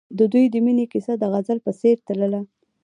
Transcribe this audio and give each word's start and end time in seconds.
د 0.17 0.19
دوی 0.33 0.45
د 0.51 0.55
مینې 0.65 0.85
کیسه 0.93 1.13
د 1.17 1.23
غزل 1.33 1.57
په 1.65 1.71
څېر 1.79 1.97
تلله. 2.07 2.41